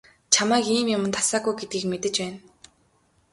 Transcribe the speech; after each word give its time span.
Чамайг 0.33 0.65
ийм 0.77 0.87
юманд 0.95 1.15
дасаагүй 1.17 1.53
гэдгийг 1.57 1.85
мэдэж 1.89 2.15
байна. 2.21 2.39